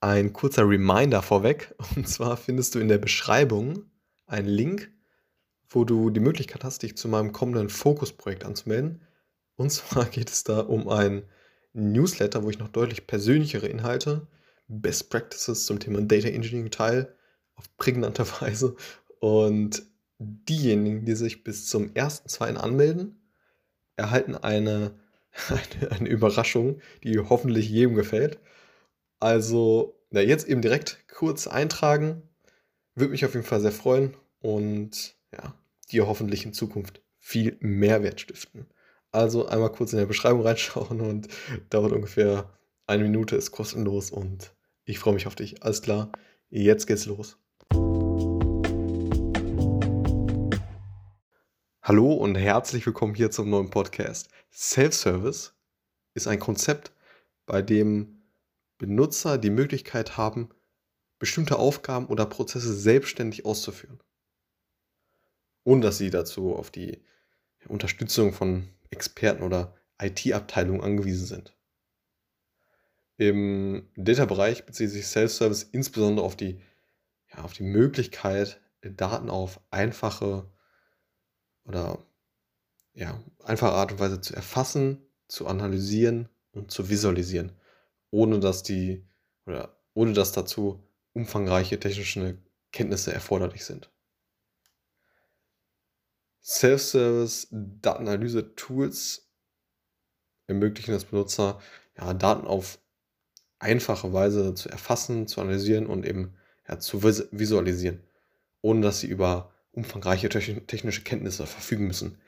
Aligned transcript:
Ein 0.00 0.32
kurzer 0.32 0.68
Reminder 0.68 1.22
vorweg. 1.22 1.74
Und 1.96 2.08
zwar 2.08 2.36
findest 2.36 2.74
du 2.74 2.78
in 2.78 2.88
der 2.88 2.98
Beschreibung 2.98 3.84
einen 4.26 4.48
Link, 4.48 4.90
wo 5.68 5.84
du 5.84 6.10
die 6.10 6.20
Möglichkeit 6.20 6.64
hast, 6.64 6.82
dich 6.82 6.96
zu 6.96 7.08
meinem 7.08 7.32
kommenden 7.32 7.68
Fokusprojekt 7.68 8.44
anzumelden. 8.44 9.02
Und 9.56 9.70
zwar 9.70 10.06
geht 10.06 10.30
es 10.30 10.42
da 10.44 10.60
um 10.60 10.88
ein 10.88 11.24
Newsletter, 11.72 12.42
wo 12.42 12.50
ich 12.50 12.58
noch 12.58 12.68
deutlich 12.68 13.06
persönlichere 13.06 13.68
Inhalte, 13.68 14.26
Best 14.68 15.10
Practices 15.10 15.66
zum 15.66 15.78
Thema 15.78 16.00
Data 16.00 16.28
Engineering 16.28 16.70
teile, 16.70 17.14
auf 17.54 17.76
prägnante 17.76 18.24
Weise. 18.40 18.76
Und 19.20 19.82
diejenigen, 20.18 21.04
die 21.04 21.14
sich 21.14 21.44
bis 21.44 21.66
zum 21.66 21.90
1.2. 21.90 22.56
anmelden, 22.56 23.20
erhalten 23.96 24.34
eine, 24.34 24.92
eine, 25.48 25.92
eine 25.92 26.08
Überraschung, 26.08 26.80
die 27.04 27.18
hoffentlich 27.18 27.68
jedem 27.68 27.94
gefällt. 27.94 28.38
Also, 29.22 30.00
na, 30.08 30.22
jetzt 30.22 30.48
eben 30.48 30.62
direkt 30.62 31.06
kurz 31.06 31.46
eintragen. 31.46 32.22
Würde 32.94 33.10
mich 33.10 33.26
auf 33.26 33.34
jeden 33.34 33.44
Fall 33.44 33.60
sehr 33.60 33.70
freuen 33.70 34.16
und 34.40 35.14
ja, 35.30 35.54
dir 35.92 36.06
hoffentlich 36.06 36.46
in 36.46 36.54
Zukunft 36.54 37.02
viel 37.18 37.58
Mehrwert 37.60 38.22
stiften. 38.22 38.66
Also 39.12 39.46
einmal 39.46 39.72
kurz 39.72 39.92
in 39.92 39.98
der 39.98 40.06
Beschreibung 40.06 40.40
reinschauen 40.40 41.00
und 41.02 41.28
dauert 41.68 41.92
ungefähr 41.92 42.50
eine 42.86 43.02
Minute, 43.02 43.36
ist 43.36 43.50
kostenlos 43.50 44.10
und 44.10 44.54
ich 44.86 44.98
freue 44.98 45.12
mich 45.12 45.26
auf 45.26 45.34
dich. 45.34 45.62
Alles 45.62 45.82
klar, 45.82 46.10
jetzt 46.48 46.86
geht's 46.86 47.04
los. 47.04 47.36
Hallo 51.82 52.14
und 52.14 52.36
herzlich 52.36 52.86
willkommen 52.86 53.14
hier 53.14 53.30
zum 53.30 53.50
neuen 53.50 53.68
Podcast. 53.68 54.30
Self-Service 54.50 55.52
ist 56.14 56.26
ein 56.26 56.38
Konzept, 56.38 56.92
bei 57.44 57.60
dem 57.60 58.19
Benutzer 58.80 59.36
die 59.36 59.50
Möglichkeit 59.50 60.16
haben, 60.16 60.48
bestimmte 61.18 61.58
Aufgaben 61.58 62.06
oder 62.06 62.24
Prozesse 62.24 62.72
selbstständig 62.72 63.44
auszuführen. 63.44 64.00
Ohne 65.64 65.82
dass 65.82 65.98
sie 65.98 66.08
dazu 66.08 66.56
auf 66.56 66.70
die 66.70 67.04
Unterstützung 67.68 68.32
von 68.32 68.70
Experten 68.88 69.42
oder 69.42 69.76
IT-Abteilungen 70.00 70.80
angewiesen 70.80 71.26
sind. 71.26 71.54
Im 73.18 73.86
Data-Bereich 73.96 74.64
bezieht 74.64 74.88
sich 74.88 75.06
Self-Service 75.06 75.64
insbesondere 75.64 76.24
auf 76.24 76.34
die, 76.34 76.62
ja, 77.30 77.44
auf 77.44 77.52
die 77.52 77.64
Möglichkeit, 77.64 78.62
Daten 78.80 79.28
auf 79.28 79.60
einfache 79.70 80.50
oder 81.64 81.98
ja, 82.94 83.22
einfache 83.44 83.72
Art 83.72 83.92
und 83.92 83.98
Weise 84.00 84.22
zu 84.22 84.34
erfassen, 84.34 85.06
zu 85.28 85.46
analysieren 85.46 86.30
und 86.52 86.70
zu 86.70 86.88
visualisieren 86.88 87.52
ohne 88.10 88.40
dass 88.40 88.62
die 88.62 89.04
oder 89.46 89.76
ohne 89.94 90.12
dass 90.12 90.32
dazu 90.32 90.82
umfangreiche 91.12 91.80
technische 91.80 92.38
Kenntnisse 92.72 93.12
erforderlich 93.12 93.64
sind. 93.64 93.90
Self-Service 96.42 97.48
Datenanalyse-Tools 97.50 99.28
ermöglichen 100.46 100.94
es 100.94 101.04
Benutzer, 101.04 101.60
ja, 101.96 102.14
Daten 102.14 102.46
auf 102.46 102.78
einfache 103.58 104.12
Weise 104.12 104.54
zu 104.54 104.68
erfassen, 104.68 105.26
zu 105.26 105.40
analysieren 105.40 105.86
und 105.86 106.06
eben 106.06 106.34
ja, 106.68 106.78
zu 106.78 107.02
visualisieren, 107.02 108.02
ohne 108.62 108.80
dass 108.80 109.00
sie 109.00 109.06
über 109.06 109.52
umfangreiche 109.72 110.28
technische 110.28 111.02
Kenntnisse 111.02 111.46
verfügen 111.46 111.86
müssen. 111.86 112.18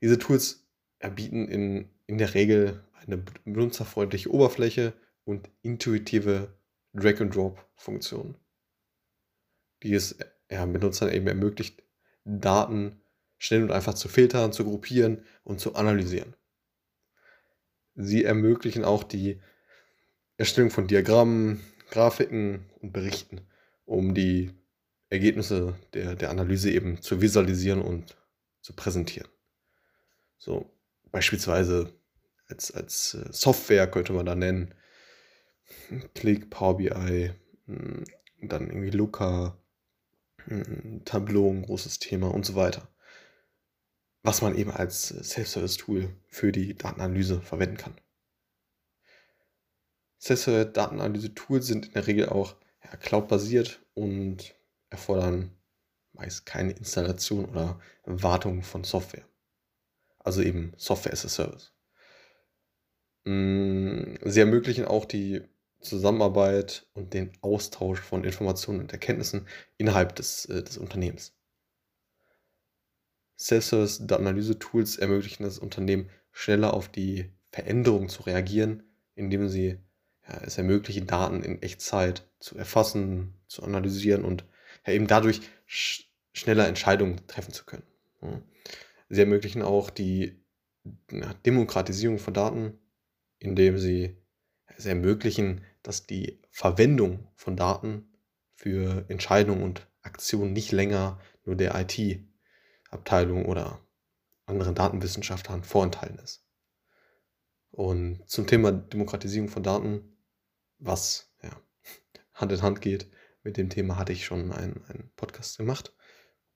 Diese 0.00 0.18
Tools 0.18 0.66
erbieten 0.98 1.46
in, 1.48 1.90
in 2.06 2.18
der 2.18 2.34
Regel 2.34 2.82
eine 2.94 3.18
benutzerfreundliche 3.44 4.30
Oberfläche 4.30 4.94
und 5.28 5.50
intuitive 5.60 6.48
Drag-and-Drop-Funktion, 6.94 8.34
die 9.82 9.92
es 9.92 10.18
ja, 10.50 10.64
Benutzern 10.64 11.12
eben 11.12 11.26
ermöglicht, 11.26 11.82
Daten 12.24 13.02
schnell 13.36 13.62
und 13.62 13.70
einfach 13.70 13.92
zu 13.92 14.08
filtern, 14.08 14.54
zu 14.54 14.64
gruppieren 14.64 15.22
und 15.44 15.60
zu 15.60 15.74
analysieren. 15.74 16.34
Sie 17.94 18.24
ermöglichen 18.24 18.84
auch 18.84 19.04
die 19.04 19.38
Erstellung 20.38 20.70
von 20.70 20.86
Diagrammen, 20.86 21.60
Grafiken 21.90 22.64
und 22.80 22.94
Berichten, 22.94 23.42
um 23.84 24.14
die 24.14 24.54
Ergebnisse 25.10 25.74
der, 25.92 26.14
der 26.14 26.30
Analyse 26.30 26.70
eben 26.70 27.02
zu 27.02 27.20
visualisieren 27.20 27.82
und 27.82 28.16
zu 28.62 28.72
präsentieren. 28.72 29.28
So 30.38 30.70
beispielsweise 31.12 31.92
als, 32.48 32.70
als 32.70 33.12
äh, 33.12 33.30
Software 33.30 33.90
könnte 33.90 34.14
man 34.14 34.24
da 34.24 34.34
nennen, 34.34 34.74
Click, 36.14 36.50
Power 36.50 36.76
BI, 36.76 37.32
hm, 37.66 38.04
dann 38.42 38.68
irgendwie 38.68 38.90
Looker, 38.90 39.58
hm, 40.44 41.02
Tableau, 41.04 41.50
ein 41.50 41.62
großes 41.62 41.98
Thema 41.98 42.32
und 42.32 42.44
so 42.46 42.54
weiter. 42.54 42.88
Was 44.22 44.42
man 44.42 44.56
eben 44.56 44.70
als 44.70 45.08
Self-Service-Tool 45.08 46.10
für 46.26 46.52
die 46.52 46.74
Datenanalyse 46.74 47.40
verwenden 47.40 47.76
kann. 47.76 47.94
Self-Service-Datenanalyse-Tools 50.20 51.66
sind 51.66 51.86
in 51.86 51.92
der 51.92 52.06
Regel 52.06 52.28
auch 52.28 52.56
ja, 52.84 52.96
cloud-basiert 52.96 53.80
und 53.94 54.54
erfordern 54.90 55.52
meist 56.12 56.46
keine 56.46 56.72
Installation 56.72 57.44
oder 57.44 57.80
Wartung 58.04 58.62
von 58.62 58.84
Software. 58.84 59.24
Also 60.18 60.42
eben 60.42 60.72
Software 60.76 61.12
as 61.12 61.24
a 61.24 61.28
Service. 61.28 61.72
Hm, 63.24 64.18
sie 64.24 64.40
ermöglichen 64.40 64.84
auch 64.84 65.04
die 65.04 65.42
Zusammenarbeit 65.80 66.86
und 66.94 67.14
den 67.14 67.32
Austausch 67.40 68.00
von 68.00 68.24
Informationen 68.24 68.80
und 68.80 68.92
Erkenntnissen 68.92 69.46
innerhalb 69.76 70.16
des, 70.16 70.44
äh, 70.46 70.62
des 70.62 70.78
Unternehmens. 70.78 71.34
Self-Service-Datenanalyse-Tools 73.38 74.96
ermöglichen 74.96 75.44
das 75.44 75.58
Unternehmen 75.58 76.10
schneller 76.32 76.74
auf 76.74 76.88
die 76.88 77.30
Veränderungen 77.50 78.08
zu 78.08 78.22
reagieren, 78.22 78.82
indem 79.14 79.48
sie 79.48 79.78
ja, 80.28 80.42
es 80.42 80.58
ermöglichen, 80.58 81.06
Daten 81.06 81.42
in 81.42 81.62
Echtzeit 81.62 82.28
zu 82.40 82.58
erfassen, 82.58 83.34
zu 83.46 83.62
analysieren 83.62 84.24
und 84.24 84.44
ja, 84.86 84.92
eben 84.92 85.06
dadurch 85.06 85.40
sch 85.66 86.04
schneller 86.32 86.68
Entscheidungen 86.68 87.26
treffen 87.26 87.52
zu 87.52 87.64
können. 87.64 87.86
Ja. 88.22 88.40
Sie 89.08 89.20
ermöglichen 89.20 89.62
auch 89.62 89.90
die 89.90 90.40
ja, 91.10 91.34
Demokratisierung 91.46 92.18
von 92.18 92.34
Daten, 92.34 92.78
indem 93.38 93.78
sie 93.78 94.16
es 94.76 94.86
ermöglichen, 94.86 95.62
dass 95.88 96.04
die 96.04 96.38
Verwendung 96.50 97.26
von 97.34 97.56
Daten 97.56 98.12
für 98.52 99.06
Entscheidungen 99.08 99.62
und 99.62 99.88
Aktionen 100.02 100.52
nicht 100.52 100.70
länger 100.70 101.18
nur 101.46 101.56
der 101.56 101.74
IT-Abteilung 101.80 103.46
oder 103.46 103.80
anderen 104.44 104.74
Datenwissenschaftlern 104.74 105.64
vorenthalten 105.64 106.18
ist. 106.18 106.44
Und 107.70 108.22
zum 108.28 108.46
Thema 108.46 108.70
Demokratisierung 108.70 109.48
von 109.48 109.62
Daten, 109.62 110.18
was 110.78 111.32
ja, 111.42 111.58
Hand 112.34 112.52
in 112.52 112.60
Hand 112.60 112.82
geht, 112.82 113.10
mit 113.42 113.56
dem 113.56 113.70
Thema 113.70 113.96
hatte 113.96 114.12
ich 114.12 114.26
schon 114.26 114.52
einen, 114.52 114.84
einen 114.88 115.10
Podcast 115.16 115.56
gemacht. 115.56 115.94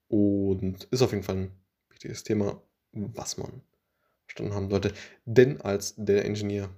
Und 0.09 0.83
ist 0.91 1.01
auf 1.01 1.11
jeden 1.11 1.23
Fall 1.23 1.37
ein 1.37 1.59
wichtiges 1.89 2.23
Thema, 2.23 2.61
was 2.91 3.37
man 3.37 3.63
verstanden 4.25 4.53
haben 4.53 4.69
sollte. 4.69 4.93
Denn 5.25 5.59
als 5.59 5.95
der 5.97 6.23
Ingenieur 6.23 6.69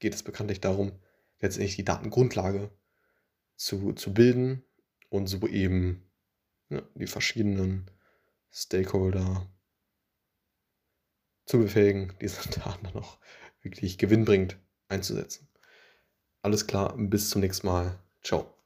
geht 0.00 0.14
es 0.14 0.24
bekanntlich 0.24 0.60
darum, 0.60 0.98
letztendlich 1.40 1.76
die 1.76 1.84
Datengrundlage 1.84 2.70
zu, 3.56 3.92
zu 3.92 4.14
bilden 4.14 4.64
und 5.08 5.26
so 5.26 5.46
eben 5.46 6.10
ja, 6.68 6.82
die 6.94 7.06
verschiedenen 7.06 7.90
Stakeholder 8.52 9.46
zu 11.46 11.58
befähigen, 11.58 12.14
diese 12.20 12.48
Daten 12.60 12.84
dann 12.84 13.02
auch 13.02 13.18
wirklich 13.62 13.98
gewinnbringend 13.98 14.58
einzusetzen. 14.88 15.48
Alles 16.42 16.66
klar, 16.66 16.96
bis 16.96 17.28
zum 17.28 17.42
nächsten 17.42 17.66
Mal. 17.66 17.98
Ciao. 18.22 18.59